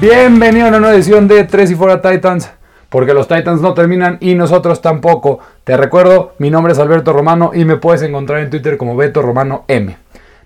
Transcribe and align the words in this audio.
Bienvenido 0.00 0.66
a 0.66 0.68
una 0.68 0.78
nueva 0.78 0.94
edición 0.94 1.26
de 1.26 1.42
3 1.42 1.72
y 1.72 1.74
fuera 1.74 2.00
Titans, 2.00 2.52
porque 2.88 3.14
los 3.14 3.26
Titans 3.26 3.60
no 3.60 3.74
terminan 3.74 4.16
y 4.20 4.36
nosotros 4.36 4.80
tampoco. 4.80 5.40
Te 5.64 5.76
recuerdo, 5.76 6.34
mi 6.38 6.50
nombre 6.50 6.72
es 6.72 6.78
Alberto 6.78 7.12
Romano 7.12 7.50
y 7.52 7.64
me 7.64 7.78
puedes 7.78 8.02
encontrar 8.02 8.38
en 8.38 8.48
Twitter 8.48 8.76
como 8.76 8.94
Beto 8.94 9.22
Romano 9.22 9.64
M. 9.66 9.96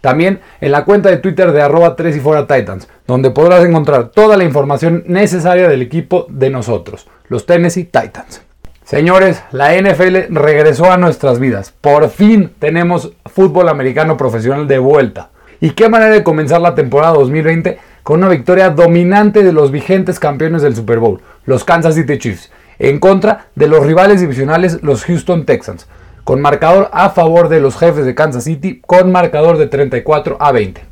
También 0.01 0.41
en 0.63 0.73
la 0.73 0.87
cuenta 0.87 1.11
de 1.11 1.19
Twitter 1.19 1.53
de 1.53 1.61
arroba 1.61 1.97
3 1.97 2.17
y 2.17 2.21
fuera 2.21 2.47
Titans, 2.47 2.89
donde 3.07 3.31
podrás 3.31 3.63
encontrar 3.63 4.09
toda 4.09 4.39
la 4.39 4.45
información 4.45 5.05
necesaria 5.07 5.69
del 5.69 5.83
equipo 5.83 6.25
de 6.31 6.49
nosotros, 6.49 7.07
los 7.29 7.45
Tennessee 7.45 7.85
Titans. 7.85 8.41
Señores, 8.85 9.43
la 9.51 9.77
NFL 9.77 10.35
regresó 10.35 10.91
a 10.91 10.97
nuestras 10.97 11.39
vidas. 11.39 11.75
Por 11.79 12.09
fin 12.09 12.53
tenemos 12.59 13.13
fútbol 13.27 13.69
americano 13.69 14.17
profesional 14.17 14.67
de 14.67 14.79
vuelta. 14.79 15.29
¿Y 15.61 15.71
qué 15.73 15.91
manera 15.91 16.11
de 16.11 16.25
comenzar 16.25 16.63
la 16.63 16.75
temporada 16.75 17.13
2020 17.13 17.92
con 18.03 18.19
una 18.19 18.29
victoria 18.29 18.71
dominante 18.71 19.43
de 19.43 19.53
los 19.53 19.71
vigentes 19.71 20.19
campeones 20.19 20.63
del 20.63 20.75
Super 20.75 20.99
Bowl, 20.99 21.21
los 21.45 21.65
Kansas 21.65 21.95
City 21.95 22.19
Chiefs, 22.19 22.51
en 22.79 22.99
contra 22.99 23.47
de 23.55 23.69
los 23.69 23.87
rivales 23.87 24.21
divisionales, 24.21 24.83
los 24.83 25.05
Houston 25.05 25.45
Texans, 25.45 25.87
con 26.25 26.41
marcador 26.41 26.89
a 26.93 27.11
favor 27.11 27.49
de 27.49 27.61
los 27.61 27.77
jefes 27.77 28.05
de 28.05 28.15
Kansas 28.15 28.45
City, 28.45 28.81
con 28.85 29.13
marcador 29.13 29.59
de 29.59 29.67
34 29.67 30.37
a 30.41 30.53
20. 30.53 30.83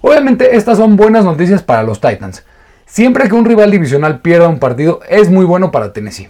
Obviamente 0.00 0.56
estas 0.56 0.78
son 0.78 0.96
buenas 0.96 1.24
noticias 1.24 1.62
para 1.62 1.84
los 1.84 2.00
Titans. 2.00 2.44
Siempre 2.86 3.28
que 3.28 3.34
un 3.34 3.44
rival 3.44 3.70
divisional 3.70 4.20
pierda 4.20 4.48
un 4.48 4.58
partido 4.58 5.00
es 5.08 5.30
muy 5.30 5.44
bueno 5.44 5.70
para 5.70 5.92
Tennessee. 5.92 6.28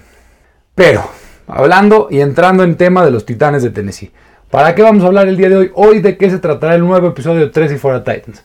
Pero, 0.74 1.02
hablando 1.46 2.08
y 2.10 2.20
entrando 2.20 2.64
en 2.64 2.76
tema 2.76 3.04
de 3.04 3.10
los 3.10 3.26
Titanes 3.26 3.62
de 3.62 3.70
Tennessee, 3.70 4.12
¿para 4.50 4.74
qué 4.74 4.82
vamos 4.82 5.02
a 5.02 5.06
hablar 5.06 5.26
el 5.26 5.36
día 5.36 5.48
de 5.48 5.56
hoy? 5.56 5.70
Hoy 5.74 6.00
de 6.00 6.16
qué 6.16 6.30
se 6.30 6.38
tratará 6.38 6.74
el 6.74 6.82
nuevo 6.82 7.08
episodio 7.08 7.40
de 7.40 7.48
3 7.48 7.72
y 7.72 7.78
fuera 7.78 8.04
Titans. 8.04 8.44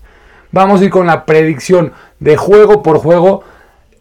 Vamos 0.51 0.81
a 0.81 0.85
ir 0.85 0.89
con 0.89 1.07
la 1.07 1.25
predicción 1.25 1.93
de 2.19 2.37
juego 2.37 2.83
por 2.83 2.97
juego 2.97 3.43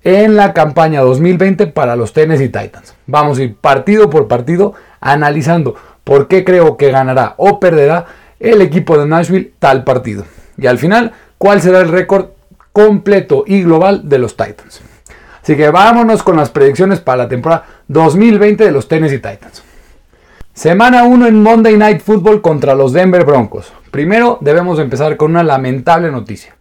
en 0.04 0.36
la 0.36 0.52
campaña 0.54 1.00
2020 1.00 1.66
para 1.66 1.96
los 1.96 2.12
Tennessee 2.12 2.48
Titans. 2.48 2.94
Vamos 3.06 3.38
a 3.38 3.42
ir 3.42 3.56
partido 3.56 4.08
por 4.08 4.28
partido 4.28 4.74
analizando 5.00 5.74
por 6.04 6.28
qué 6.28 6.44
creo 6.44 6.76
que 6.76 6.92
ganará 6.92 7.34
o 7.38 7.58
perderá 7.58 8.06
el 8.38 8.62
equipo 8.62 8.96
de 8.96 9.06
Nashville 9.06 9.52
tal 9.58 9.82
partido. 9.82 10.24
Y 10.56 10.68
al 10.68 10.78
final, 10.78 11.12
cuál 11.38 11.60
será 11.60 11.80
el 11.80 11.88
récord 11.88 12.26
completo 12.72 13.44
y 13.46 13.62
global 13.62 14.08
de 14.08 14.18
los 14.18 14.36
Titans. 14.36 14.82
Así 15.42 15.56
que 15.56 15.70
vámonos 15.70 16.22
con 16.22 16.36
las 16.36 16.50
predicciones 16.50 17.00
para 17.00 17.24
la 17.24 17.28
temporada 17.28 17.64
2020 17.88 18.64
de 18.64 18.70
los 18.70 18.86
Tennessee 18.88 19.18
Titans. 19.18 19.62
Semana 20.56 21.04
1 21.04 21.26
en 21.26 21.42
Monday 21.42 21.76
Night 21.76 22.00
Football 22.00 22.40
contra 22.40 22.74
los 22.74 22.94
Denver 22.94 23.26
Broncos. 23.26 23.74
Primero 23.90 24.38
debemos 24.40 24.78
empezar 24.78 25.18
con 25.18 25.32
una 25.32 25.42
lamentable 25.42 26.10
noticia. 26.10 26.56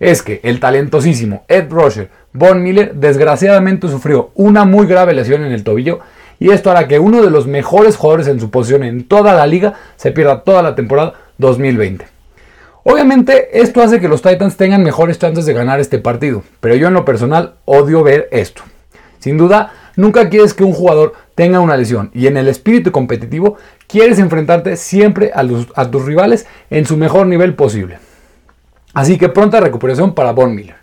Es 0.00 0.22
que 0.22 0.40
el 0.42 0.58
talentosísimo 0.58 1.44
Ed 1.46 1.70
Rusher 1.70 2.10
Von 2.32 2.60
Miller 2.60 2.96
desgraciadamente 2.96 3.86
sufrió 3.86 4.32
una 4.34 4.64
muy 4.64 4.88
grave 4.88 5.14
lesión 5.14 5.44
en 5.44 5.52
el 5.52 5.62
tobillo 5.62 6.00
y 6.40 6.50
esto 6.50 6.72
hará 6.72 6.88
que 6.88 6.98
uno 6.98 7.22
de 7.22 7.30
los 7.30 7.46
mejores 7.46 7.96
jugadores 7.96 8.26
en 8.26 8.40
su 8.40 8.50
posición 8.50 8.82
en 8.82 9.04
toda 9.06 9.32
la 9.32 9.46
liga 9.46 9.74
se 9.94 10.10
pierda 10.10 10.42
toda 10.42 10.60
la 10.60 10.74
temporada 10.74 11.14
2020. 11.38 12.04
Obviamente 12.82 13.60
esto 13.62 13.80
hace 13.80 14.00
que 14.00 14.08
los 14.08 14.22
Titans 14.22 14.56
tengan 14.56 14.82
mejores 14.82 15.20
chances 15.20 15.46
de 15.46 15.52
ganar 15.52 15.78
este 15.78 16.00
partido, 16.00 16.42
pero 16.58 16.74
yo 16.74 16.88
en 16.88 16.94
lo 16.94 17.04
personal 17.04 17.54
odio 17.64 18.02
ver 18.02 18.26
esto. 18.32 18.62
Sin 19.20 19.38
duda, 19.38 19.72
nunca 19.96 20.28
quieres 20.28 20.54
que 20.54 20.64
un 20.64 20.72
jugador 20.72 21.14
tenga 21.34 21.60
una 21.60 21.76
lesión 21.76 22.10
y 22.14 22.26
en 22.26 22.36
el 22.36 22.48
espíritu 22.48 22.92
competitivo 22.92 23.56
quieres 23.88 24.18
enfrentarte 24.18 24.76
siempre 24.76 25.32
a, 25.34 25.90
tus 25.90 26.04
rivales 26.04 26.46
en 26.70 26.86
su 26.86 26.96
mejor 26.96 27.26
nivel 27.26 27.54
posible. 27.54 27.98
Así 28.94 29.18
que 29.18 29.28
pronta 29.28 29.60
recuperación 29.60 30.14
para 30.14 30.32
Von 30.32 30.54
Miller. 30.54 30.76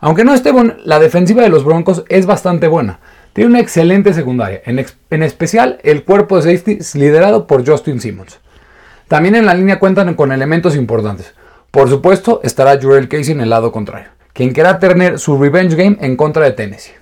Aunque 0.00 0.24
no 0.24 0.34
esté 0.34 0.52
la 0.84 0.98
defensiva 0.98 1.42
de 1.42 1.48
los 1.48 1.64
Broncos 1.64 2.04
es 2.08 2.26
bastante 2.26 2.68
buena. 2.68 3.00
Tiene 3.32 3.50
una 3.50 3.60
excelente 3.60 4.12
secundaria, 4.12 4.60
en, 4.66 4.84
en 5.10 5.22
especial 5.22 5.78
el 5.82 6.04
cuerpo 6.04 6.36
de 6.36 6.42
safety 6.42 6.98
liderado 6.98 7.46
por 7.46 7.66
Justin 7.66 8.00
Simmons. 8.00 8.38
También 9.08 9.34
en 9.34 9.46
la 9.46 9.54
línea 9.54 9.78
cuentan 9.78 10.14
con 10.14 10.32
elementos 10.32 10.76
importantes. 10.76 11.34
Por 11.70 11.88
supuesto, 11.88 12.40
estará 12.42 12.78
Jurel 12.80 13.08
Casey 13.08 13.32
en 13.32 13.40
el 13.40 13.50
lado 13.50 13.72
contrario, 13.72 14.08
quien 14.34 14.52
querrá 14.52 14.78
tener 14.78 15.18
su 15.18 15.38
revenge 15.38 15.74
game 15.74 15.96
en 16.00 16.16
contra 16.16 16.44
de 16.44 16.52
Tennessee. 16.52 17.01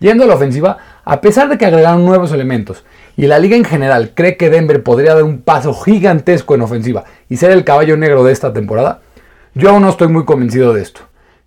Yendo 0.00 0.24
a 0.24 0.26
la 0.28 0.34
ofensiva, 0.34 0.78
a 1.04 1.20
pesar 1.20 1.48
de 1.48 1.58
que 1.58 1.66
agregaron 1.66 2.04
nuevos 2.04 2.30
elementos 2.32 2.84
y 3.16 3.26
la 3.26 3.40
liga 3.40 3.56
en 3.56 3.64
general 3.64 4.12
cree 4.14 4.36
que 4.36 4.48
Denver 4.48 4.82
podría 4.84 5.14
dar 5.14 5.24
un 5.24 5.38
paso 5.42 5.74
gigantesco 5.74 6.54
en 6.54 6.62
ofensiva 6.62 7.04
y 7.28 7.36
ser 7.36 7.50
el 7.50 7.64
caballo 7.64 7.96
negro 7.96 8.22
de 8.22 8.32
esta 8.32 8.52
temporada, 8.52 9.00
yo 9.54 9.70
aún 9.70 9.82
no 9.82 9.88
estoy 9.88 10.06
muy 10.06 10.24
convencido 10.24 10.72
de 10.72 10.82
esto. 10.82 11.00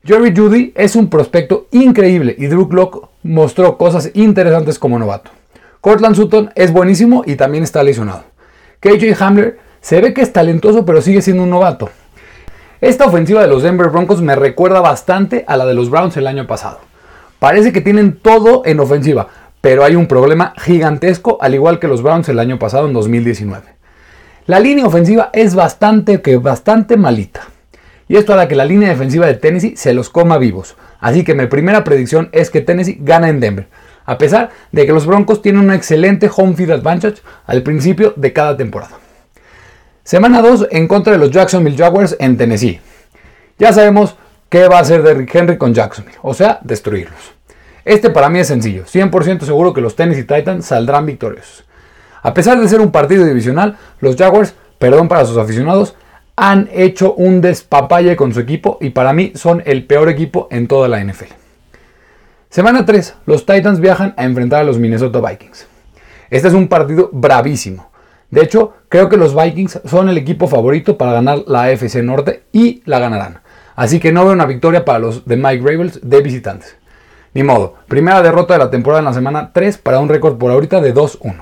Jerry 0.03 0.35
Judy 0.35 0.73
es 0.75 0.97
un 0.97 1.09
prospecto 1.09 1.67
increíble 1.71 2.35
y 2.37 2.47
Drew 2.47 2.67
Locke 2.71 3.07
mostró 3.23 3.77
cosas 3.77 4.11
interesantes 4.15 4.79
como 4.79 4.99
novato. 4.99 5.31
Cortland 5.79 6.15
Sutton 6.15 6.51
es 6.55 6.73
buenísimo 6.73 7.23
y 7.25 7.35
también 7.35 7.63
está 7.63 7.83
lesionado. 7.83 8.23
KJ 8.81 9.15
Hamler 9.23 9.59
se 9.79 10.01
ve 10.01 10.13
que 10.13 10.21
es 10.21 10.33
talentoso 10.33 10.85
pero 10.85 11.01
sigue 11.01 11.21
siendo 11.21 11.43
un 11.43 11.51
novato. 11.51 11.89
Esta 12.81 13.05
ofensiva 13.05 13.41
de 13.41 13.47
los 13.47 13.63
Denver 13.63 13.89
Broncos 13.89 14.21
me 14.21 14.35
recuerda 14.35 14.81
bastante 14.81 15.45
a 15.47 15.55
la 15.55 15.65
de 15.65 15.73
los 15.73 15.89
Browns 15.89 16.17
el 16.17 16.27
año 16.27 16.47
pasado. 16.47 16.90
Parece 17.41 17.73
que 17.73 17.81
tienen 17.81 18.19
todo 18.19 18.61
en 18.65 18.79
ofensiva, 18.79 19.27
pero 19.61 19.83
hay 19.83 19.95
un 19.95 20.05
problema 20.05 20.53
gigantesco, 20.57 21.39
al 21.41 21.55
igual 21.55 21.79
que 21.79 21.87
los 21.87 22.03
Browns 22.03 22.29
el 22.29 22.37
año 22.37 22.59
pasado 22.59 22.85
en 22.85 22.93
2019. 22.93 23.63
La 24.45 24.59
línea 24.59 24.85
ofensiva 24.85 25.31
es 25.33 25.55
bastante 25.55 26.21
que 26.21 26.37
bastante 26.37 26.97
malita. 26.97 27.41
Y 28.07 28.17
esto 28.17 28.33
hará 28.33 28.47
que 28.47 28.53
la 28.55 28.63
línea 28.63 28.89
defensiva 28.89 29.25
de 29.25 29.33
Tennessee 29.33 29.75
se 29.75 29.95
los 29.95 30.11
coma 30.11 30.37
vivos. 30.37 30.75
Así 30.99 31.23
que 31.23 31.33
mi 31.33 31.47
primera 31.47 31.83
predicción 31.83 32.29
es 32.31 32.51
que 32.51 32.61
Tennessee 32.61 32.99
gana 33.01 33.27
en 33.29 33.39
Denver. 33.39 33.67
A 34.05 34.19
pesar 34.19 34.51
de 34.71 34.85
que 34.85 34.93
los 34.93 35.07
Broncos 35.07 35.41
tienen 35.41 35.63
un 35.63 35.73
excelente 35.73 36.29
home 36.31 36.53
field 36.53 36.73
advantage 36.73 37.23
al 37.47 37.63
principio 37.63 38.13
de 38.17 38.33
cada 38.33 38.55
temporada. 38.55 38.99
Semana 40.03 40.43
2 40.43 40.67
en 40.69 40.87
contra 40.87 41.13
de 41.13 41.17
los 41.17 41.31
Jacksonville 41.31 41.75
Jaguars 41.75 42.15
en 42.19 42.37
Tennessee. 42.37 42.79
Ya 43.57 43.73
sabemos 43.73 44.15
¿Qué 44.51 44.67
va 44.67 44.79
a 44.79 44.81
hacer 44.81 45.01
Derrick 45.01 45.33
Henry 45.33 45.57
con 45.57 45.73
Jacksonville? 45.73 46.17
O 46.23 46.33
sea, 46.33 46.59
destruirlos. 46.61 47.31
Este 47.85 48.09
para 48.09 48.27
mí 48.27 48.37
es 48.39 48.47
sencillo, 48.47 48.83
100% 48.83 49.45
seguro 49.45 49.71
que 49.71 49.79
los 49.79 49.95
Tennessee 49.95 50.25
Titans 50.25 50.65
saldrán 50.65 51.05
victoriosos. 51.05 51.63
A 52.21 52.33
pesar 52.33 52.59
de 52.59 52.67
ser 52.67 52.81
un 52.81 52.91
partido 52.91 53.23
divisional, 53.23 53.77
los 54.01 54.17
Jaguars, 54.17 54.53
perdón 54.77 55.07
para 55.07 55.23
sus 55.23 55.37
aficionados, 55.37 55.95
han 56.35 56.67
hecho 56.73 57.13
un 57.13 57.39
despapalle 57.39 58.17
con 58.17 58.33
su 58.33 58.41
equipo 58.41 58.77
y 58.81 58.89
para 58.89 59.13
mí 59.13 59.31
son 59.35 59.63
el 59.65 59.85
peor 59.85 60.09
equipo 60.09 60.49
en 60.51 60.67
toda 60.67 60.89
la 60.89 61.01
NFL. 61.01 61.31
Semana 62.49 62.85
3, 62.85 63.15
los 63.27 63.45
Titans 63.45 63.79
viajan 63.79 64.13
a 64.17 64.25
enfrentar 64.25 64.59
a 64.59 64.65
los 64.65 64.79
Minnesota 64.79 65.21
Vikings. 65.21 65.65
Este 66.29 66.49
es 66.49 66.53
un 66.53 66.67
partido 66.67 67.09
bravísimo. 67.13 67.89
De 68.29 68.41
hecho, 68.41 68.73
creo 68.89 69.07
que 69.07 69.15
los 69.15 69.33
Vikings 69.33 69.79
son 69.85 70.09
el 70.09 70.17
equipo 70.17 70.49
favorito 70.49 70.97
para 70.97 71.13
ganar 71.13 71.45
la 71.47 71.63
AFC 71.63 72.03
Norte 72.03 72.43
y 72.51 72.81
la 72.83 72.99
ganarán. 72.99 73.40
Así 73.75 73.99
que 73.99 74.11
no 74.11 74.23
veo 74.23 74.33
una 74.33 74.45
victoria 74.45 74.85
para 74.85 74.99
los 74.99 75.25
de 75.25 75.37
Mike 75.37 75.63
Ravens 75.63 75.99
de 76.03 76.21
visitantes. 76.21 76.77
Ni 77.33 77.43
modo, 77.43 77.75
primera 77.87 78.21
derrota 78.21 78.53
de 78.53 78.59
la 78.59 78.69
temporada 78.69 78.99
en 78.99 79.05
la 79.05 79.13
semana 79.13 79.51
3 79.53 79.77
para 79.77 79.99
un 79.99 80.09
récord 80.09 80.37
por 80.37 80.51
ahorita 80.51 80.81
de 80.81 80.93
2-1. 80.93 81.35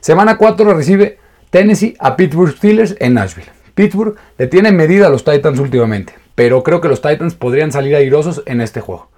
Semana 0.00 0.38
4 0.38 0.72
recibe 0.72 1.18
Tennessee 1.50 1.96
a 1.98 2.16
Pittsburgh 2.16 2.56
Steelers 2.56 2.96
en 2.98 3.14
Nashville. 3.14 3.50
Pittsburgh 3.74 4.16
le 4.38 4.46
tiene 4.46 4.72
medida 4.72 5.06
a 5.06 5.10
los 5.10 5.24
Titans 5.24 5.58
últimamente, 5.58 6.14
pero 6.34 6.62
creo 6.62 6.80
que 6.80 6.88
los 6.88 7.02
Titans 7.02 7.34
podrían 7.34 7.72
salir 7.72 7.94
airosos 7.94 8.42
en 8.46 8.62
este 8.62 8.80
juego. 8.80 9.10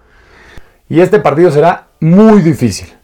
Y 0.89 1.01
este 1.01 1.21
partido 1.21 1.51
será 1.53 1.89
muy 2.01 2.41
difícil. 2.41 2.98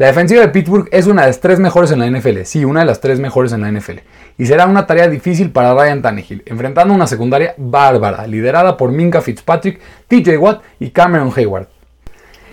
La 0.00 0.06
defensiva 0.06 0.40
de 0.40 0.48
Pittsburgh 0.48 0.88
es 0.92 1.06
una 1.06 1.20
de 1.20 1.26
las 1.28 1.40
tres 1.40 1.60
mejores 1.60 1.90
en 1.90 1.98
la 1.98 2.06
NFL, 2.10 2.44
sí, 2.44 2.64
una 2.64 2.80
de 2.80 2.86
las 2.86 3.02
tres 3.02 3.20
mejores 3.20 3.52
en 3.52 3.60
la 3.60 3.70
NFL. 3.70 3.98
Y 4.38 4.46
será 4.46 4.64
una 4.64 4.86
tarea 4.86 5.08
difícil 5.08 5.50
para 5.50 5.74
Ryan 5.74 6.00
Tannehill, 6.00 6.42
enfrentando 6.46 6.94
una 6.94 7.06
secundaria 7.06 7.52
bárbara, 7.58 8.26
liderada 8.26 8.78
por 8.78 8.92
Minka 8.92 9.20
Fitzpatrick, 9.20 9.78
TJ 10.08 10.38
Watt 10.38 10.62
y 10.78 10.88
Cameron 10.88 11.30
Hayward. 11.36 11.68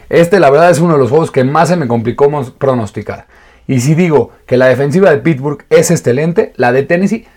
Este 0.10 0.42
la 0.42 0.50
verdad 0.50 0.72
es 0.72 0.80
uno 0.80 0.96
de 0.96 1.00
los 1.00 1.10
juegos 1.10 1.32
que 1.32 1.46
más 1.46 1.70
se 1.70 1.78
me 1.78 1.88
complicó 1.88 2.30
pronosticar. 2.58 3.28
Y 3.66 3.80
si 3.80 3.96
digo 3.96 4.32
que 4.46 4.58
la 4.58 4.66
defensiva 4.66 5.10
de 5.10 5.20
Pittsburgh 5.20 5.64
es 5.70 5.90
excelente, 5.90 6.52
la 6.58 6.74
de 6.74 6.84
Tennessee 6.84 7.28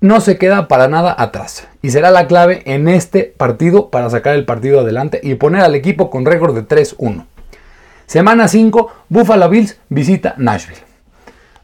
no 0.00 0.20
se 0.20 0.38
queda 0.38 0.68
para 0.68 0.86
nada 0.86 1.12
atrás. 1.18 1.66
Y 1.82 1.90
será 1.90 2.12
la 2.12 2.28
clave 2.28 2.62
en 2.66 2.86
este 2.86 3.34
partido 3.36 3.90
para 3.90 4.10
sacar 4.10 4.36
el 4.36 4.44
partido 4.44 4.78
adelante 4.78 5.18
y 5.24 5.34
poner 5.34 5.62
al 5.62 5.74
equipo 5.74 6.08
con 6.08 6.24
récord 6.24 6.54
de 6.54 6.62
3-1. 6.62 7.24
Semana 8.06 8.46
5, 8.46 8.92
Buffalo 9.08 9.48
Bills 9.48 9.78
visita 9.88 10.34
Nashville. 10.38 10.80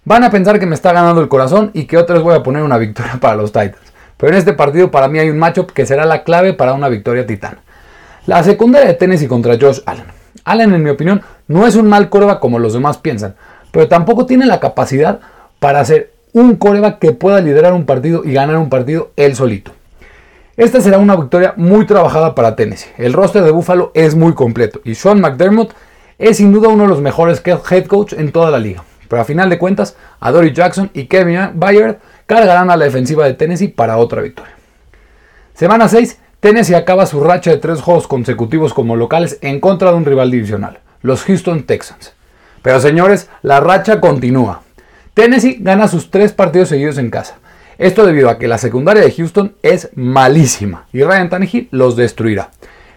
Van 0.04 0.24
a 0.24 0.30
pensar 0.30 0.58
que 0.58 0.66
me 0.66 0.74
está 0.74 0.92
ganando 0.92 1.20
el 1.20 1.28
corazón 1.28 1.70
y 1.72 1.84
que 1.84 1.96
otra 1.96 2.16
vez 2.16 2.24
voy 2.24 2.34
a 2.34 2.42
poner 2.42 2.64
una 2.64 2.78
victoria 2.78 3.18
para 3.20 3.36
los 3.36 3.52
Titans. 3.52 3.92
Pero 4.16 4.32
en 4.32 4.38
este 4.38 4.52
partido 4.52 4.90
para 4.90 5.06
mí 5.06 5.20
hay 5.20 5.30
un 5.30 5.38
matchup 5.38 5.70
que 5.70 5.86
será 5.86 6.04
la 6.04 6.24
clave 6.24 6.52
para 6.52 6.74
una 6.74 6.88
victoria 6.88 7.26
titana. 7.26 7.58
La 8.26 8.42
secundaria 8.42 8.88
de 8.88 8.94
Tennessee 8.94 9.28
contra 9.28 9.56
Josh 9.60 9.80
Allen. 9.86 10.06
Allen, 10.44 10.74
en 10.74 10.82
mi 10.82 10.90
opinión, 10.90 11.22
no 11.46 11.66
es 11.66 11.76
un 11.76 11.88
mal 11.88 12.08
coreback 12.08 12.40
como 12.40 12.58
los 12.58 12.72
demás 12.72 12.98
piensan, 12.98 13.36
pero 13.70 13.86
tampoco 13.86 14.26
tiene 14.26 14.46
la 14.46 14.58
capacidad 14.58 15.20
para 15.60 15.84
ser 15.84 16.12
un 16.32 16.56
coreback 16.56 16.98
que 16.98 17.12
pueda 17.12 17.40
liderar 17.40 17.72
un 17.72 17.86
partido 17.86 18.22
y 18.24 18.32
ganar 18.32 18.56
un 18.56 18.68
partido 18.68 19.12
él 19.14 19.36
solito. 19.36 19.70
Esta 20.56 20.80
será 20.80 20.98
una 20.98 21.14
victoria 21.16 21.54
muy 21.56 21.86
trabajada 21.86 22.34
para 22.34 22.56
Tennessee. 22.56 22.90
El 22.98 23.12
roster 23.12 23.44
de 23.44 23.52
Buffalo 23.52 23.92
es 23.94 24.16
muy 24.16 24.34
completo 24.34 24.80
y 24.84 24.96
Sean 24.96 25.20
McDermott 25.20 25.72
es 26.22 26.36
sin 26.36 26.52
duda 26.52 26.68
uno 26.68 26.84
de 26.84 26.88
los 26.88 27.00
mejores 27.00 27.42
head 27.44 27.86
coach 27.86 28.12
en 28.12 28.30
toda 28.30 28.50
la 28.50 28.58
liga. 28.58 28.84
Pero 29.08 29.20
a 29.20 29.24
final 29.24 29.50
de 29.50 29.58
cuentas, 29.58 29.96
Dory 30.20 30.52
Jackson 30.52 30.90
y 30.94 31.06
Kevin 31.06 31.50
Bayard 31.54 31.98
cargarán 32.26 32.70
a 32.70 32.76
la 32.76 32.84
defensiva 32.84 33.26
de 33.26 33.34
Tennessee 33.34 33.68
para 33.68 33.98
otra 33.98 34.22
victoria. 34.22 34.54
Semana 35.52 35.88
6, 35.88 36.18
Tennessee 36.38 36.74
acaba 36.74 37.06
su 37.06 37.22
racha 37.22 37.50
de 37.50 37.58
tres 37.58 37.80
juegos 37.80 38.06
consecutivos 38.06 38.72
como 38.72 38.96
locales 38.96 39.38
en 39.42 39.60
contra 39.60 39.90
de 39.90 39.96
un 39.96 40.04
rival 40.04 40.30
divisional, 40.30 40.78
los 41.02 41.24
Houston 41.24 41.64
Texans. 41.64 42.14
Pero 42.62 42.80
señores, 42.80 43.28
la 43.42 43.58
racha 43.60 44.00
continúa. 44.00 44.62
Tennessee 45.14 45.58
gana 45.60 45.88
sus 45.88 46.10
tres 46.10 46.32
partidos 46.32 46.68
seguidos 46.68 46.98
en 46.98 47.10
casa. 47.10 47.34
Esto 47.78 48.06
debido 48.06 48.30
a 48.30 48.38
que 48.38 48.46
la 48.48 48.58
secundaria 48.58 49.02
de 49.02 49.10
Houston 49.10 49.56
es 49.62 49.90
malísima 49.96 50.86
y 50.92 51.02
Ryan 51.02 51.30
Tannehill 51.30 51.68
los 51.72 51.96
destruirá. 51.96 52.50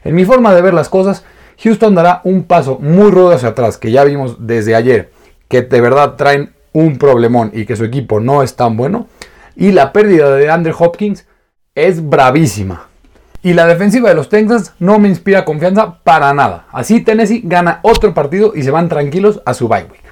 En 0.03 0.13
mi 0.13 0.25
forma 0.25 0.53
de 0.53 0.61
ver 0.61 0.75
las 0.75 0.89
cosas, 0.89 1.25
Houston 1.63 1.95
dará 1.95 2.21
un 2.23 2.43
paso 2.43 2.77
muy 2.79 3.11
rudo 3.11 3.31
hacia 3.31 3.49
atrás, 3.49 3.77
que 3.77 3.91
ya 3.91 4.03
vimos 4.03 4.37
desde 4.45 4.75
ayer, 4.75 5.11
que 5.47 5.61
de 5.61 5.81
verdad 5.81 6.15
traen 6.15 6.53
un 6.73 6.97
problemón 6.97 7.51
y 7.53 7.65
que 7.65 7.75
su 7.75 7.85
equipo 7.85 8.19
no 8.19 8.43
es 8.43 8.55
tan 8.55 8.75
bueno. 8.77 9.07
Y 9.55 9.71
la 9.71 9.93
pérdida 9.93 10.35
de 10.35 10.49
Andrew 10.49 10.75
Hopkins 10.77 11.25
es 11.73 12.07
bravísima. 12.07 12.87
Y 13.41 13.53
la 13.53 13.67
defensiva 13.67 14.09
de 14.09 14.15
los 14.15 14.27
Texans 14.27 14.73
no 14.79 14.97
me 14.97 15.07
inspira 15.07 15.45
confianza 15.45 15.99
para 16.03 16.33
nada. 16.33 16.65
Así 16.71 17.01
Tennessee 17.01 17.41
gana 17.43 17.79
otro 17.83 18.13
partido 18.13 18.53
y 18.55 18.63
se 18.63 18.71
van 18.71 18.89
tranquilos 18.89 19.41
a 19.45 19.53
su 19.53 19.67
bye 19.67 19.83
week. 19.83 20.03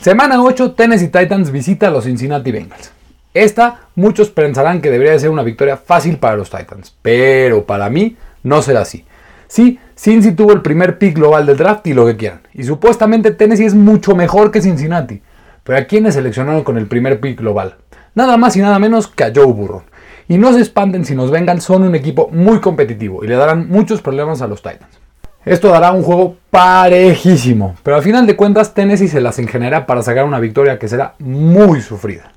Semana 0.00 0.42
8, 0.42 0.72
Tennessee 0.72 1.08
Titans 1.08 1.50
visita 1.50 1.88
a 1.88 1.90
los 1.90 2.04
Cincinnati 2.04 2.52
Bengals. 2.52 2.92
Esta 3.34 3.88
muchos 3.96 4.30
pensarán 4.30 4.80
que 4.80 4.90
debería 4.90 5.18
ser 5.18 5.30
una 5.30 5.42
victoria 5.42 5.76
fácil 5.76 6.18
para 6.18 6.36
los 6.36 6.50
Titans, 6.50 6.96
pero 7.02 7.66
para 7.66 7.90
mí 7.90 8.16
no 8.42 8.62
será 8.62 8.80
así. 8.80 9.04
Sí, 9.50 9.80
Cincy 9.98 10.30
tuvo 10.30 10.52
el 10.52 10.62
primer 10.62 10.96
pick 10.96 11.16
global 11.16 11.44
del 11.44 11.56
draft 11.56 11.84
y 11.88 11.92
lo 11.92 12.06
que 12.06 12.16
quieran. 12.16 12.42
Y 12.54 12.62
supuestamente 12.62 13.32
Tennessee 13.32 13.64
es 13.64 13.74
mucho 13.74 14.14
mejor 14.14 14.52
que 14.52 14.62
Cincinnati. 14.62 15.22
Pero 15.64 15.76
¿a 15.76 15.84
quiénes 15.86 16.14
seleccionaron 16.14 16.62
con 16.62 16.78
el 16.78 16.86
primer 16.86 17.18
pick 17.18 17.40
global? 17.40 17.74
Nada 18.14 18.36
más 18.36 18.54
y 18.54 18.60
nada 18.60 18.78
menos 18.78 19.08
que 19.08 19.24
a 19.24 19.32
Joe 19.34 19.46
Burrow. 19.46 19.82
Y 20.28 20.38
no 20.38 20.52
se 20.52 20.60
espanten 20.60 21.04
si 21.04 21.16
nos 21.16 21.32
vengan, 21.32 21.60
son 21.60 21.82
un 21.82 21.96
equipo 21.96 22.28
muy 22.30 22.60
competitivo 22.60 23.24
y 23.24 23.26
le 23.26 23.34
darán 23.34 23.68
muchos 23.68 24.00
problemas 24.00 24.40
a 24.40 24.46
los 24.46 24.62
Titans. 24.62 25.00
Esto 25.44 25.70
dará 25.70 25.90
un 25.90 26.04
juego 26.04 26.36
parejísimo, 26.52 27.74
pero 27.82 27.96
al 27.96 28.04
final 28.04 28.28
de 28.28 28.36
cuentas 28.36 28.72
Tennessee 28.72 29.08
se 29.08 29.20
las 29.20 29.40
ingeniará 29.40 29.84
para 29.84 30.02
sacar 30.02 30.26
una 30.26 30.38
victoria 30.38 30.78
que 30.78 30.86
será 30.86 31.14
muy 31.18 31.80
sufrida. 31.80 32.34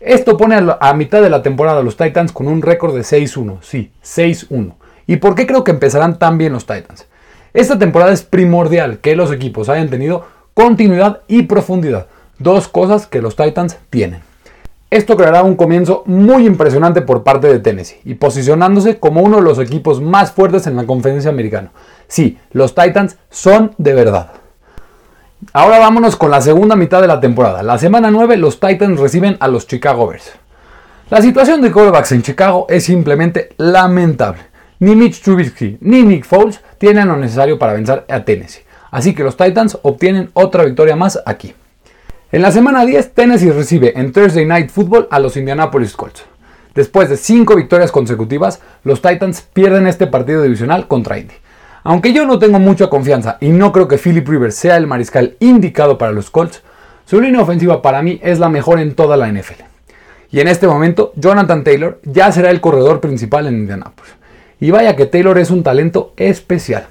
Esto 0.00 0.38
pone 0.38 0.56
a, 0.80 0.94
mitad 0.94 1.20
de 1.20 1.28
la 1.28 1.42
temporada 1.42 1.80
a 1.80 1.82
los 1.82 1.98
Titans 1.98 2.32
con 2.32 2.48
un 2.48 2.62
récord 2.62 2.94
de 2.94 3.02
6-1, 3.02 3.58
sí, 3.60 3.92
6-1. 4.02 4.77
¿Y 5.08 5.16
por 5.16 5.34
qué 5.34 5.46
creo 5.46 5.64
que 5.64 5.70
empezarán 5.70 6.18
tan 6.18 6.36
bien 6.36 6.52
los 6.52 6.66
Titans? 6.66 7.06
Esta 7.54 7.78
temporada 7.78 8.12
es 8.12 8.22
primordial 8.22 8.98
que 8.98 9.16
los 9.16 9.32
equipos 9.32 9.70
hayan 9.70 9.88
tenido 9.88 10.26
continuidad 10.52 11.22
y 11.28 11.44
profundidad, 11.44 12.08
dos 12.38 12.68
cosas 12.68 13.06
que 13.06 13.22
los 13.22 13.34
Titans 13.34 13.78
tienen. 13.88 14.20
Esto 14.90 15.16
creará 15.16 15.42
un 15.42 15.56
comienzo 15.56 16.02
muy 16.04 16.46
impresionante 16.46 17.00
por 17.00 17.22
parte 17.22 17.46
de 17.46 17.58
Tennessee 17.58 18.00
y 18.04 18.14
posicionándose 18.14 18.98
como 18.98 19.22
uno 19.22 19.36
de 19.36 19.42
los 19.42 19.58
equipos 19.58 20.02
más 20.02 20.32
fuertes 20.32 20.66
en 20.66 20.76
la 20.76 20.84
conferencia 20.84 21.30
americana. 21.30 21.70
Sí, 22.06 22.38
los 22.52 22.74
Titans 22.74 23.16
son 23.30 23.72
de 23.78 23.94
verdad. 23.94 24.32
Ahora 25.54 25.78
vámonos 25.78 26.16
con 26.16 26.30
la 26.30 26.42
segunda 26.42 26.76
mitad 26.76 27.00
de 27.00 27.08
la 27.08 27.20
temporada. 27.20 27.62
La 27.62 27.78
semana 27.78 28.10
9 28.10 28.36
los 28.36 28.60
Titans 28.60 29.00
reciben 29.00 29.38
a 29.40 29.48
los 29.48 29.66
Chicago 29.66 30.06
Bears. 30.08 30.32
La 31.08 31.22
situación 31.22 31.62
de 31.62 31.72
quarterbacks 31.72 32.12
en 32.12 32.22
Chicago 32.22 32.66
es 32.68 32.84
simplemente 32.84 33.54
lamentable. 33.56 34.47
Ni 34.80 34.94
Mitch 34.94 35.20
Trubisky 35.22 35.76
ni 35.80 36.02
Nick 36.02 36.24
Foles 36.24 36.60
tienen 36.78 37.08
lo 37.08 37.16
necesario 37.16 37.58
para 37.58 37.72
vencer 37.72 38.04
a 38.08 38.24
Tennessee. 38.24 38.62
Así 38.90 39.14
que 39.14 39.24
los 39.24 39.36
Titans 39.36 39.78
obtienen 39.82 40.30
otra 40.34 40.64
victoria 40.64 40.96
más 40.96 41.20
aquí. 41.26 41.54
En 42.30 42.42
la 42.42 42.52
semana 42.52 42.84
10, 42.84 43.14
Tennessee 43.14 43.50
recibe 43.50 43.98
en 43.98 44.12
Thursday 44.12 44.44
Night 44.44 44.70
Football 44.70 45.08
a 45.10 45.18
los 45.18 45.36
Indianapolis 45.36 45.94
Colts. 45.94 46.24
Después 46.74 47.08
de 47.08 47.16
5 47.16 47.56
victorias 47.56 47.90
consecutivas, 47.90 48.60
los 48.84 49.02
Titans 49.02 49.42
pierden 49.52 49.86
este 49.86 50.06
partido 50.06 50.42
divisional 50.42 50.86
contra 50.86 51.18
Indy. 51.18 51.34
Aunque 51.82 52.12
yo 52.12 52.26
no 52.26 52.38
tengo 52.38 52.58
mucha 52.58 52.88
confianza 52.88 53.38
y 53.40 53.48
no 53.48 53.72
creo 53.72 53.88
que 53.88 53.98
Philip 53.98 54.28
Rivers 54.28 54.54
sea 54.54 54.76
el 54.76 54.86
mariscal 54.86 55.36
indicado 55.40 55.98
para 55.98 56.12
los 56.12 56.30
Colts, 56.30 56.62
su 57.04 57.20
línea 57.20 57.40
ofensiva 57.40 57.82
para 57.82 58.02
mí 58.02 58.20
es 58.22 58.38
la 58.38 58.48
mejor 58.48 58.78
en 58.78 58.94
toda 58.94 59.16
la 59.16 59.32
NFL. 59.32 59.62
Y 60.30 60.40
en 60.40 60.48
este 60.48 60.66
momento, 60.66 61.12
Jonathan 61.16 61.64
Taylor 61.64 61.98
ya 62.04 62.30
será 62.30 62.50
el 62.50 62.60
corredor 62.60 63.00
principal 63.00 63.46
en 63.46 63.54
Indianapolis. 63.54 64.17
Y 64.60 64.70
vaya 64.70 64.96
que 64.96 65.06
Taylor 65.06 65.38
es 65.38 65.50
un 65.50 65.62
talento 65.62 66.12
especial. 66.16 66.86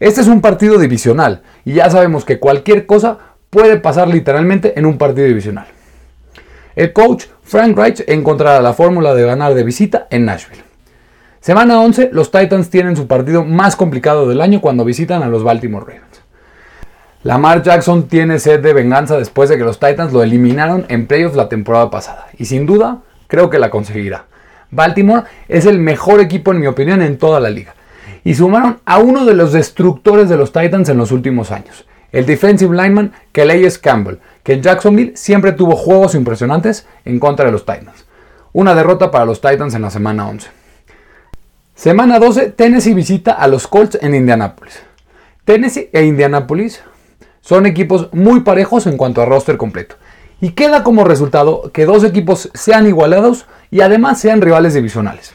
Este 0.00 0.20
es 0.20 0.28
un 0.28 0.40
partido 0.40 0.78
divisional 0.78 1.42
y 1.64 1.74
ya 1.74 1.88
sabemos 1.88 2.24
que 2.24 2.38
cualquier 2.38 2.86
cosa 2.86 3.18
puede 3.48 3.78
pasar 3.78 4.08
literalmente 4.08 4.78
en 4.78 4.84
un 4.84 4.98
partido 4.98 5.26
divisional. 5.26 5.66
El 6.74 6.92
coach 6.92 7.24
Frank 7.42 7.76
Reich 7.76 8.04
encontrará 8.06 8.60
la 8.60 8.74
fórmula 8.74 9.14
de 9.14 9.24
ganar 9.24 9.54
de 9.54 9.62
visita 9.62 10.06
en 10.10 10.26
Nashville. 10.26 10.62
Semana 11.40 11.80
11, 11.80 12.10
los 12.12 12.30
Titans 12.30 12.70
tienen 12.70 12.96
su 12.96 13.06
partido 13.06 13.44
más 13.44 13.76
complicado 13.76 14.28
del 14.28 14.40
año 14.40 14.60
cuando 14.60 14.84
visitan 14.84 15.22
a 15.22 15.28
los 15.28 15.44
Baltimore 15.44 15.86
Ravens. 15.86 16.22
Lamar 17.22 17.62
Jackson 17.62 18.08
tiene 18.08 18.38
sed 18.38 18.60
de 18.60 18.72
venganza 18.72 19.16
después 19.16 19.48
de 19.48 19.56
que 19.56 19.64
los 19.64 19.78
Titans 19.80 20.12
lo 20.12 20.22
eliminaron 20.22 20.84
en 20.88 21.06
playoffs 21.06 21.36
la 21.36 21.48
temporada 21.48 21.90
pasada 21.90 22.26
y 22.36 22.44
sin 22.44 22.66
duda 22.66 22.98
creo 23.26 23.48
que 23.48 23.58
la 23.58 23.70
conseguirá. 23.70 24.26
Baltimore 24.70 25.24
es 25.48 25.66
el 25.66 25.78
mejor 25.78 26.20
equipo 26.20 26.52
en 26.52 26.60
mi 26.60 26.66
opinión 26.66 27.02
en 27.02 27.18
toda 27.18 27.40
la 27.40 27.50
liga 27.50 27.74
y 28.24 28.34
sumaron 28.34 28.80
a 28.84 28.98
uno 28.98 29.24
de 29.24 29.34
los 29.34 29.52
destructores 29.52 30.28
de 30.28 30.36
los 30.36 30.52
Titans 30.52 30.88
en 30.88 30.98
los 30.98 31.12
últimos 31.12 31.52
años 31.52 31.86
el 32.12 32.24
defensive 32.24 32.74
lineman 32.74 33.12
Calais 33.32 33.78
Campbell, 33.78 34.18
que 34.42 34.54
en 34.54 34.62
Jacksonville 34.62 35.16
siempre 35.16 35.52
tuvo 35.52 35.76
juegos 35.76 36.14
impresionantes 36.14 36.86
en 37.04 37.18
contra 37.18 37.44
de 37.44 37.52
los 37.52 37.66
Titans. 37.66 38.06
Una 38.52 38.74
derrota 38.74 39.10
para 39.10 39.26
los 39.26 39.40
Titans 39.42 39.74
en 39.74 39.82
la 39.82 39.90
semana 39.90 40.26
11. 40.28 40.48
Semana 41.74 42.18
12, 42.18 42.52
Tennessee 42.52 42.94
visita 42.94 43.32
a 43.32 43.46
los 43.48 43.66
Colts 43.66 43.98
en 44.00 44.14
Indianapolis. 44.14 44.82
Tennessee 45.44 45.90
e 45.92 46.04
Indianapolis 46.04 46.82
son 47.42 47.66
equipos 47.66 48.08
muy 48.14 48.40
parejos 48.40 48.86
en 48.86 48.96
cuanto 48.96 49.20
a 49.20 49.26
roster 49.26 49.58
completo. 49.58 49.96
Y 50.40 50.50
queda 50.50 50.84
como 50.84 51.04
resultado 51.04 51.70
que 51.72 51.86
dos 51.86 52.04
equipos 52.04 52.50
sean 52.54 52.86
igualados 52.86 53.46
y 53.70 53.80
además 53.80 54.20
sean 54.20 54.40
rivales 54.40 54.74
divisionales. 54.74 55.34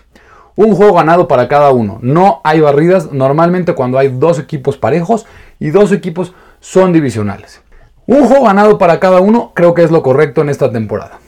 Un 0.56 0.76
juego 0.76 0.94
ganado 0.94 1.28
para 1.28 1.48
cada 1.48 1.72
uno. 1.72 2.00
No 2.02 2.42
hay 2.44 2.60
barridas 2.60 3.12
normalmente 3.12 3.74
cuando 3.74 3.98
hay 3.98 4.10
dos 4.10 4.38
equipos 4.38 4.78
parejos 4.78 5.26
y 5.60 5.72
dos 5.72 5.92
equipos 5.92 6.34
son 6.60 6.94
divisionales. 6.94 7.62
Un 8.06 8.26
juego 8.26 8.46
ganado 8.46 8.78
para 8.78 9.00
cada 9.00 9.22
uno 9.22 9.52
creo 9.56 9.74
que 9.74 9.84
es 9.84 9.92
lo 9.92 10.04
correcto 10.04 10.42
en 10.42 10.50
esta 10.50 10.72
temporada. 10.72 11.20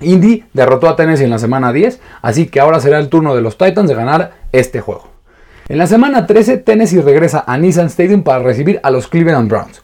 Indy 0.00 0.44
derrotó 0.52 0.88
a 0.88 0.96
Tennessee 0.96 1.24
en 1.24 1.30
la 1.30 1.38
semana 1.38 1.72
10, 1.72 2.00
así 2.22 2.46
que 2.46 2.60
ahora 2.60 2.80
será 2.80 2.98
el 2.98 3.08
turno 3.08 3.34
de 3.34 3.40
los 3.40 3.56
Titans 3.56 3.88
de 3.88 3.94
ganar 3.94 4.32
este 4.52 4.80
juego. 4.80 5.08
En 5.68 5.78
la 5.78 5.86
semana 5.86 6.26
13, 6.26 6.58
Tennessee 6.58 7.00
regresa 7.00 7.44
a 7.46 7.56
Nissan 7.56 7.86
Stadium 7.86 8.22
para 8.22 8.42
recibir 8.42 8.80
a 8.82 8.90
los 8.90 9.06
Cleveland 9.06 9.48
Browns. 9.48 9.81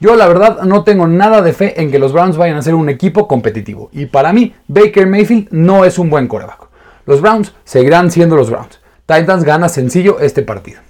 Yo 0.00 0.16
la 0.16 0.26
verdad 0.26 0.62
no 0.62 0.82
tengo 0.82 1.06
nada 1.06 1.42
de 1.42 1.52
fe 1.52 1.78
en 1.78 1.90
que 1.90 1.98
los 1.98 2.14
Browns 2.14 2.38
vayan 2.38 2.56
a 2.56 2.62
ser 2.62 2.74
un 2.74 2.88
equipo 2.88 3.28
competitivo, 3.28 3.90
y 3.92 4.06
para 4.06 4.32
mí 4.32 4.54
Baker 4.66 5.06
Mayfield 5.06 5.48
no 5.50 5.84
es 5.84 5.98
un 5.98 6.08
buen 6.08 6.26
coreback. 6.26 6.68
Los 7.04 7.20
Browns 7.20 7.52
seguirán 7.64 8.10
siendo 8.10 8.34
los 8.34 8.48
Browns. 8.48 8.80
Titans 9.04 9.44
gana 9.44 9.68
sencillo 9.68 10.18
este 10.18 10.40
partido. 10.40 10.80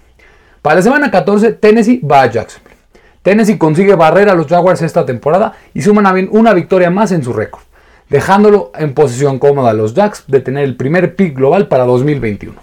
Para 0.63 0.77
la 0.77 0.83
semana 0.83 1.11
14, 1.11 1.55
Tennessee 1.55 2.01
va 2.09 2.23
a 2.23 2.31
Jacksonville. 2.31 2.77
Tennessee 3.23 3.59
consigue 3.59 3.97
barrer 3.97 4.29
a 4.29 4.35
los 4.35 4.47
Jaguars 4.47 4.81
esta 4.83 5.05
temporada 5.05 5.55
y 5.75 5.83
suman 5.83 6.29
una 6.31 6.55
victoria 6.55 6.91
más 6.91 7.11
en 7.11 7.25
su 7.25 7.33
récord, 7.33 7.63
dejándolo 8.09 8.71
en 8.79 8.95
posición 8.95 9.41
cómoda 9.41 9.71
a 9.71 9.75
los 9.75 9.93
Jacks 9.93 10.23
de 10.29 10.39
tener 10.39 10.63
el 10.63 10.77
primer 10.77 11.17
pick 11.17 11.37
global 11.37 11.67
para 11.67 11.85
2021. 11.85 12.55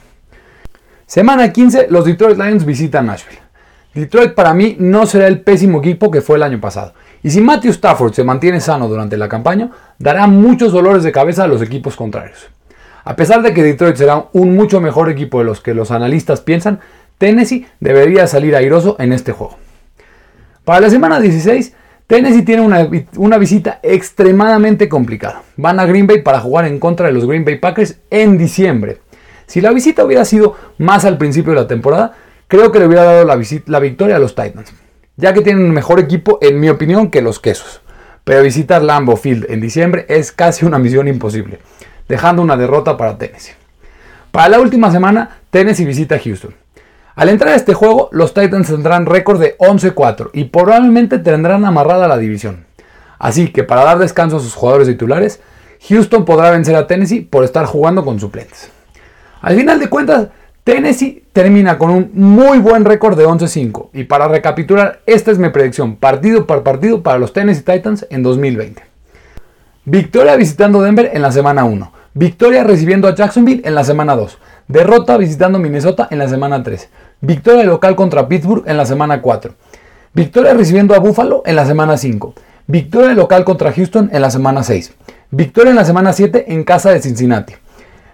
Semana 1.05 1.51
15, 1.51 1.87
los 1.89 2.05
Detroit 2.05 2.37
Lions 2.37 2.65
visitan 2.65 3.07
Nashville. 3.07 3.46
Detroit 3.93 4.33
para 4.33 4.53
mí 4.53 4.75
no 4.79 5.05
será 5.05 5.27
el 5.27 5.41
pésimo 5.41 5.79
equipo 5.79 6.11
que 6.11 6.21
fue 6.21 6.37
el 6.37 6.43
año 6.43 6.61
pasado. 6.61 6.93
Y 7.23 7.31
si 7.31 7.41
Matthew 7.41 7.71
Stafford 7.71 8.13
se 8.13 8.23
mantiene 8.23 8.61
sano 8.61 8.87
durante 8.87 9.17
la 9.17 9.27
campaña, 9.27 9.71
dará 9.97 10.27
muchos 10.27 10.71
dolores 10.71 11.03
de 11.03 11.11
cabeza 11.11 11.43
a 11.43 11.47
los 11.47 11.61
equipos 11.61 11.95
contrarios. 11.95 12.49
A 13.03 13.15
pesar 13.15 13.41
de 13.41 13.53
que 13.53 13.63
Detroit 13.63 13.95
será 13.95 14.25
un 14.33 14.55
mucho 14.55 14.81
mejor 14.81 15.09
equipo 15.09 15.39
de 15.39 15.45
los 15.45 15.61
que 15.61 15.73
los 15.73 15.91
analistas 15.91 16.41
piensan, 16.41 16.79
Tennessee 17.17 17.65
debería 17.79 18.27
salir 18.27 18.55
airoso 18.55 18.95
en 18.99 19.13
este 19.13 19.31
juego. 19.31 19.57
Para 20.63 20.81
la 20.81 20.89
semana 20.89 21.19
16, 21.19 21.73
Tennessee 22.07 22.43
tiene 22.43 22.61
una, 22.61 23.37
visita 23.37 23.79
extremadamente 23.83 24.87
complicada. 24.87 25.43
Van 25.57 25.79
a 25.79 25.85
Green 25.85 26.07
Bay 26.07 26.21
para 26.21 26.39
jugar 26.39 26.65
en 26.65 26.79
contra 26.79 27.07
de 27.07 27.13
los 27.13 27.25
Green 27.25 27.43
Bay 27.43 27.57
Packers 27.57 27.97
en 28.09 28.37
diciembre. 28.37 28.99
Si 29.45 29.61
la 29.61 29.71
visita 29.71 30.05
hubiera 30.05 30.25
sido 30.25 30.55
más 30.77 31.05
al 31.05 31.17
principio 31.17 31.53
de 31.53 31.61
la 31.61 31.67
temporada, 31.67 32.13
creo 32.47 32.71
que 32.71 32.79
le 32.79 32.87
hubiera 32.87 33.03
dado 33.03 33.25
la, 33.25 33.39
la 33.65 33.79
victoria 33.79 34.15
a 34.15 34.19
los 34.19 34.35
Titans, 34.35 34.73
ya 35.15 35.33
que 35.33 35.41
tienen 35.41 35.63
un 35.63 35.71
mejor 35.71 35.99
equipo, 35.99 36.39
en 36.41 36.59
mi 36.59 36.69
opinión, 36.69 37.09
que 37.09 37.21
los 37.21 37.39
Quesos. 37.39 37.81
Pero 38.23 38.43
visitar 38.43 38.83
Lambeau 38.83 39.17
Field 39.17 39.45
en 39.49 39.61
diciembre 39.61 40.05
es 40.09 40.31
casi 40.31 40.65
una 40.65 40.79
misión 40.79 41.07
imposible, 41.07 41.59
dejando 42.07 42.41
una 42.41 42.57
derrota 42.57 42.97
para 42.97 43.17
Tennessee. 43.17 43.53
Para 44.31 44.49
la 44.49 44.59
última 44.59 44.91
semana, 44.91 45.37
Tennessee 45.49 45.85
visita 45.85 46.19
Houston. 46.19 46.53
Al 47.15 47.29
entrar 47.29 47.53
a 47.53 47.55
este 47.55 47.73
juego, 47.73 48.09
los 48.11 48.33
Titans 48.33 48.67
tendrán 48.67 49.07
récord 49.07 49.39
de 49.39 49.57
11-4 49.57 50.29
y 50.33 50.43
probablemente 50.45 51.17
tendrán 51.17 51.65
amarrada 51.65 52.07
la 52.07 52.17
división. 52.17 52.65
Así 53.17 53.47
que 53.47 53.63
para 53.63 53.83
dar 53.83 53.97
descanso 53.97 54.37
a 54.37 54.39
sus 54.39 54.53
jugadores 54.53 54.87
titulares, 54.87 55.39
Houston 55.89 56.25
podrá 56.25 56.51
vencer 56.51 56.75
a 56.75 56.85
Tennessee 56.85 57.21
por 57.21 57.43
estar 57.43 57.65
jugando 57.65 58.05
con 58.05 58.19
suplentes. 58.19 58.69
Al 59.41 59.55
final 59.55 59.79
de 59.79 59.89
cuentas, 59.89 60.27
Tennessee 60.67 61.23
termina 61.31 61.77
con 61.77 61.91
un 61.91 62.11
muy 62.13 62.57
buen 62.57 62.83
récord 62.83 63.17
de 63.17 63.25
11-5 63.25 63.87
y 63.93 64.03
para 64.03 64.27
recapitular, 64.27 64.99
esta 65.05 65.31
es 65.31 65.37
mi 65.37 65.47
predicción 65.47 65.95
partido 65.95 66.45
por 66.45 66.61
partido 66.63 67.03
para 67.03 67.17
los 67.19 67.31
Tennessee 67.31 67.63
Titans 67.63 68.05
en 68.09 68.21
2020. 68.21 68.83
Victoria 69.85 70.35
visitando 70.35 70.81
Denver 70.81 71.09
en 71.13 71.21
la 71.21 71.31
semana 71.31 71.63
1, 71.63 71.93
victoria 72.15 72.65
recibiendo 72.65 73.07
a 73.07 73.15
Jacksonville 73.15 73.61
en 73.63 73.75
la 73.75 73.85
semana 73.85 74.17
2, 74.17 74.39
derrota 74.67 75.15
visitando 75.15 75.57
Minnesota 75.57 76.09
en 76.11 76.19
la 76.19 76.27
semana 76.27 76.61
3, 76.61 76.89
victoria 77.21 77.63
local 77.63 77.95
contra 77.95 78.27
Pittsburgh 78.27 78.67
en 78.67 78.75
la 78.75 78.85
semana 78.85 79.21
4, 79.21 79.53
victoria 80.13 80.53
recibiendo 80.53 80.95
a 80.95 80.99
Buffalo 80.99 81.43
en 81.45 81.55
la 81.55 81.65
semana 81.65 81.95
5, 81.95 82.33
victoria 82.67 83.13
local 83.13 83.45
contra 83.45 83.71
Houston 83.71 84.09
en 84.11 84.21
la 84.21 84.31
semana 84.31 84.63
6, 84.63 84.91
victoria 85.31 85.69
en 85.69 85.77
la 85.77 85.85
semana 85.85 86.11
7 86.11 86.51
en 86.51 86.65
casa 86.65 86.89
de 86.89 87.01
Cincinnati, 87.01 87.53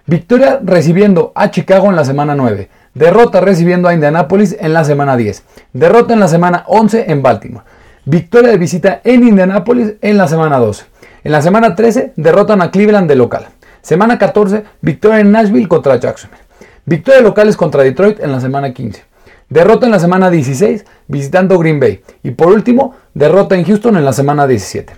victoria 0.05 0.59
recibiendo 0.63 1.31
a 1.35 1.51
Chicago 1.51 1.89
en 1.89 1.95
la 1.95 2.05
semana 2.05 2.35
9, 2.35 2.69
derrota 2.93 3.41
recibiendo 3.41 3.87
a 3.87 3.93
Indianapolis 3.93 4.55
en 4.59 4.73
la 4.73 4.83
semana 4.83 5.17
10, 5.17 5.43
derrota 5.73 6.13
en 6.13 6.19
la 6.19 6.27
semana 6.27 6.63
11 6.67 7.11
en 7.11 7.21
Baltimore, 7.21 7.65
victoria 8.05 8.51
de 8.51 8.57
visita 8.57 9.01
en 9.03 9.27
Indianapolis 9.27 9.93
en 10.01 10.17
la 10.17 10.27
semana 10.27 10.59
12. 10.59 10.85
En 11.23 11.31
la 11.31 11.41
semana 11.41 11.75
13 11.75 12.13
derrotan 12.17 12.61
a 12.61 12.69
Cleveland 12.69 13.07
de 13.07 13.15
local. 13.15 13.47
Semana 13.81 14.17
14, 14.17 14.63
victoria 14.81 15.19
en 15.19 15.31
Nashville 15.31 15.67
contra 15.67 15.97
Jacksonville. 15.97 16.43
Victoria 16.85 17.21
locales 17.21 17.55
contra 17.55 17.83
Detroit 17.83 18.19
en 18.19 18.31
la 18.31 18.41
semana 18.41 18.73
15. 18.73 19.03
Derrota 19.49 19.85
en 19.85 19.91
la 19.91 19.99
semana 19.99 20.29
16 20.29 20.85
visitando 21.07 21.57
Green 21.59 21.79
Bay. 21.79 22.01
Y 22.23 22.31
por 22.31 22.49
último, 22.49 22.95
derrota 23.13 23.55
en 23.55 23.63
Houston 23.63 23.95
en 23.95 24.03
la 24.03 24.11
semana 24.11 24.47
17. 24.47 24.93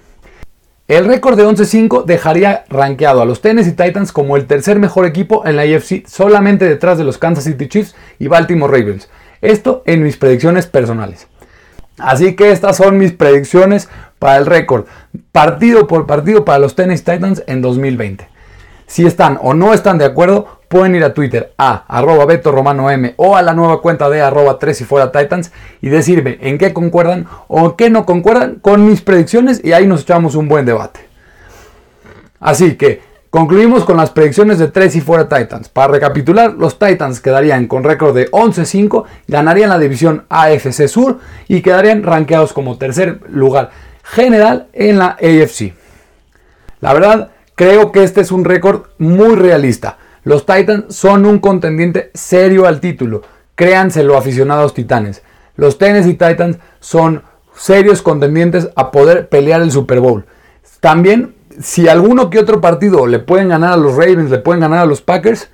El 0.88 1.06
récord 1.06 1.36
de 1.36 1.44
11-5 1.44 2.06
dejaría 2.06 2.64
rankeado 2.70 3.20
a 3.20 3.26
los 3.26 3.42
Tennessee 3.42 3.72
Titans 3.72 4.12
como 4.12 4.38
el 4.38 4.46
tercer 4.46 4.78
mejor 4.78 5.08
equipo 5.08 5.44
en 5.48 5.56
la 5.56 5.64
AFC, 5.64 6.06
solamente 6.06 6.70
detrás 6.70 7.00
de 7.00 7.04
los 7.04 7.18
Kansas 7.18 7.46
City 7.46 7.68
Chiefs 7.68 7.96
y 8.20 8.28
Baltimore 8.28 8.72
Ravens. 8.72 9.10
Esto 9.42 9.82
en 9.88 10.04
mis 10.04 10.18
predicciones 10.18 10.68
personales. 10.68 11.28
Así 11.98 12.36
que 12.36 12.52
estas 12.52 12.78
son 12.78 13.00
mis 13.00 13.14
predicciones 13.14 13.90
para 14.20 14.38
el 14.38 14.46
récord, 14.46 14.86
partido 15.32 15.88
por 15.88 16.06
partido 16.06 16.46
para 16.46 16.60
los 16.60 16.76
Tennessee 16.76 17.14
Titans 17.14 17.42
en 17.48 17.64
2020. 17.64 18.28
Si 18.86 19.08
están 19.08 19.40
o 19.42 19.56
no 19.56 19.74
están 19.74 19.98
de 19.98 20.06
acuerdo, 20.06 20.55
pueden 20.68 20.96
ir 20.96 21.04
a 21.04 21.14
Twitter 21.14 21.54
a 21.58 21.86
arroba 21.88 22.26
Beto 22.26 22.52
Romano 22.52 22.90
M 22.90 23.14
o 23.18 23.36
a 23.36 23.42
la 23.42 23.54
nueva 23.54 23.82
cuenta 23.82 24.10
de 24.10 24.22
arroba 24.22 24.60
3 24.60 24.82
y 24.82 24.84
fuera 24.84 25.12
Titans 25.12 25.52
y 25.82 25.90
decirme 25.90 26.38
en 26.42 26.58
qué 26.58 26.74
concuerdan 26.74 27.28
o 27.48 27.76
qué 27.76 27.90
no 27.90 28.06
concuerdan 28.06 28.56
con 28.56 28.86
mis 28.86 29.02
predicciones 29.02 29.62
y 29.64 29.74
ahí 29.74 29.88
nos 29.88 30.02
echamos 30.02 30.36
un 30.36 30.48
buen 30.48 30.66
debate. 30.66 31.02
Así 32.40 32.76
que 32.76 33.02
concluimos 33.30 33.86
con 33.86 33.98
las 33.98 34.12
predicciones 34.12 34.60
de 34.60 34.68
3 34.68 34.96
y 34.98 35.02
fuera 35.02 35.28
Titans. 35.28 35.70
Para 35.70 35.94
recapitular, 35.94 36.54
los 36.54 36.78
Titans 36.80 37.20
quedarían 37.20 37.68
con 37.68 37.84
récord 37.84 38.16
de 38.16 38.30
11-5, 38.32 39.06
ganarían 39.28 39.70
la 39.70 39.80
división 39.80 40.26
AFC 40.30 40.88
Sur 40.88 41.20
y 41.48 41.62
quedarían 41.62 42.04
rankeados 42.04 42.54
como 42.54 42.78
tercer 42.78 43.20
lugar 43.30 43.72
general 44.04 44.68
en 44.74 45.00
la 45.00 45.18
AFC. 45.20 45.74
La 46.82 46.94
verdad, 46.94 47.32
creo 47.56 47.92
que 47.92 48.04
este 48.04 48.22
es 48.22 48.32
un 48.32 48.46
récord 48.46 48.84
muy 49.00 49.36
realista. 49.36 49.98
Los 50.26 50.48
Titans 50.48 50.86
son 50.90 51.24
un 51.28 51.38
contendiente 51.38 52.10
serio 52.16 52.66
al 52.66 52.80
título. 52.80 53.22
Créanselo, 53.54 54.18
aficionados 54.18 54.74
titanes. 54.74 55.22
Los 55.56 55.78
Tennessee 55.78 56.16
Titans 56.16 56.58
son 56.80 57.22
serios 57.56 58.02
contendientes 58.02 58.70
a 58.76 58.90
poder 58.90 59.30
pelear 59.30 59.62
el 59.62 59.72
Super 59.72 60.00
Bowl. 60.00 60.26
También, 60.80 61.36
si 61.62 61.88
alguno 61.88 62.32
que 62.32 62.40
otro 62.40 62.60
partido 62.60 63.06
le 63.06 63.20
pueden 63.20 63.50
ganar 63.50 63.74
a 63.74 63.78
los 63.78 63.96
Ravens, 63.96 64.32
le 64.32 64.40
pueden 64.40 64.62
ganar 64.62 64.80
a 64.80 64.86
los 64.88 65.04
Packers, 65.04 65.50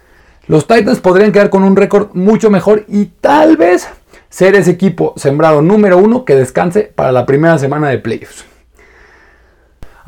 los 0.48 0.68
Titans 0.68 1.01
podrían 1.01 1.34
quedar 1.34 1.50
con 1.50 1.63
un 1.63 1.75
récord 1.75 2.12
mucho 2.13 2.50
mejor 2.50 2.86
y 2.88 3.08
tal 3.20 3.58
vez 3.58 3.90
ser 4.30 4.56
ese 4.56 4.72
equipo 4.72 5.13
sembrado 5.18 5.62
número 5.62 5.98
uno 5.98 6.24
que 6.24 6.36
descanse 6.36 6.92
para 6.96 7.12
la 7.12 7.25
primera 7.25 7.58
semana 7.60 7.90
de 7.90 8.00
playoffs. 8.00 8.46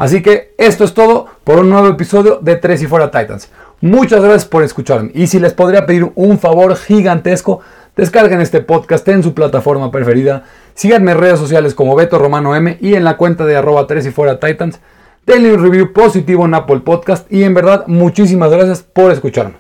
Así 0.04 0.22
que 0.22 0.54
esto 0.58 0.84
es 0.84 0.94
todo 0.94 1.28
por 1.46 1.60
un 1.60 1.70
nuevo 1.70 1.88
episodio 1.88 2.40
de 2.42 2.58
Tres 2.58 2.84
y 2.84 2.88
Fuera 2.88 3.10
Titans. 3.10 3.50
Muchas 3.80 4.22
gracias 4.22 4.44
por 4.44 4.62
escucharme. 4.62 5.12
Y 5.14 5.28
si 5.28 5.40
les 5.40 5.54
podría 5.54 5.86
pedir 5.86 6.12
un 6.16 6.40
favor 6.40 6.76
gigantesco, 6.76 7.62
descarguen 7.96 8.42
este 8.42 8.60
podcast 8.60 9.08
en 9.08 9.24
su 9.24 9.34
plataforma 9.34 9.92
preferida. 9.92 10.44
Síganme 10.74 11.14
en 11.14 11.20
redes 11.20 11.40
sociales 11.40 11.74
como 11.74 11.96
Beto 11.96 12.20
Romano 12.20 12.54
M 12.54 12.78
y 12.82 12.96
en 12.96 13.06
la 13.06 13.16
cuenta 13.16 13.46
de 13.46 13.56
arroba 13.56 13.88
3 13.88 14.06
y 14.08 14.12
fuera 14.12 14.42
Titans. 14.42 14.82
Denle 15.26 15.54
un 15.54 15.64
review 15.64 15.94
positivo 15.94 16.44
en 16.44 16.56
Apple 16.56 16.82
Podcast. 16.82 17.32
Y 17.32 17.46
en 17.46 17.54
verdad, 17.54 17.86
muchísimas 17.88 18.52
gracias 18.52 18.84
por 18.84 19.10
escucharme. 19.10 19.54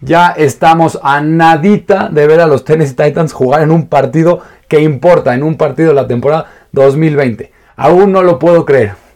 Ya 0.00 0.30
estamos 0.30 0.98
a 1.04 1.20
nadita 1.20 2.08
de 2.10 2.26
ver 2.26 2.40
a 2.40 2.48
los 2.48 2.64
Tennessee 2.64 2.96
Titans 2.96 3.32
jugar 3.32 3.62
en 3.62 3.70
un 3.70 3.86
partido 3.86 4.40
que 4.66 4.80
importa, 4.80 5.36
en 5.36 5.44
un 5.44 5.54
partido 5.54 5.90
de 5.90 5.94
la 5.94 6.08
temporada 6.08 6.46
2020. 6.72 7.52
Aún 7.76 8.10
no 8.10 8.24
lo 8.24 8.40
puedo 8.40 8.64
creer. 8.64 9.07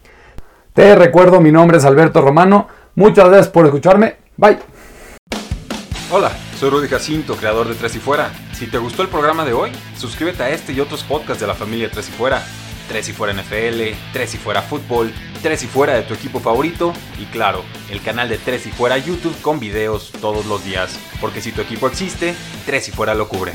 Te 0.75 0.95
recuerdo, 0.95 1.41
mi 1.41 1.53
nombre 1.53 1.77
es 1.77 1.85
Alberto 1.85 2.23
Romano. 2.23 2.67
Muchas 2.95 3.29
gracias 3.29 3.49
por 3.49 3.67
escucharme. 3.67 4.17
Bye. 4.39 4.59
Hola, 6.11 6.33
soy 6.59 6.71
Rudy 6.71 6.89
Jacinto, 6.89 7.37
creador 7.37 7.69
de 7.69 7.75
Tres 7.75 7.95
y 7.97 7.99
Fuera. 7.99 8.33
Si 8.55 8.67
te 8.67 8.79
gustó 8.79 9.03
el 9.03 9.09
programa 9.09 9.45
de 9.45 9.53
hoy, 9.53 9.71
suscríbete 9.99 10.43
a 10.43 10.51
este 10.51 10.73
y 10.73 10.81
otros 10.81 11.05
podcasts 11.05 11.43
de 11.43 11.47
la 11.47 11.55
familia 11.55 11.91
Tres 11.91 12.09
y 12.09 12.13
Fuera. 12.13 12.43
Tres 12.89 13.07
y 13.11 13.13
Fuera 13.13 13.35
NFL, 13.35 13.95
Tres 14.15 14.35
y 14.35 14.39
Fuera 14.39 14.63
Fútbol, 14.63 15.13
Tres 15.43 15.63
y 15.63 15.67
Fuera 15.67 15.95
de 15.95 16.03
tu 16.03 16.15
equipo 16.15 16.41
favorito 16.41 16.95
y 17.21 17.27
claro, 17.27 17.63
el 17.91 18.03
canal 18.03 18.31
de 18.31 18.39
Tres 18.39 18.67
y 18.67 18.71
Fuera 18.71 18.97
YouTube 18.97 19.39
con 19.43 19.61
videos 19.61 20.11
todos 20.23 20.47
los 20.47 20.65
días. 20.65 20.99
Porque 21.21 21.43
si 21.43 21.53
tu 21.53 21.61
equipo 21.61 21.87
existe, 21.87 22.35
Tres 22.65 22.89
y 22.89 22.93
Fuera 22.93 23.15
lo 23.15 23.29
cubre. 23.29 23.53